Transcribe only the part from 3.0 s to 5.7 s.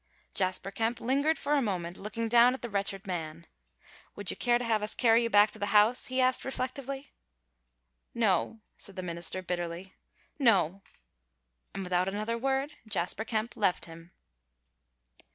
man. "Would you care to have us carry you back to the